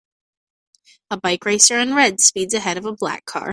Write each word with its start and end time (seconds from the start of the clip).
A 1.11 1.17
bike 1.17 1.45
racer 1.45 1.77
in 1.77 1.93
red 1.93 2.19
speeds 2.21 2.55
ahead 2.55 2.75
of 2.77 2.85
a 2.87 2.91
black 2.91 3.23
car. 3.25 3.49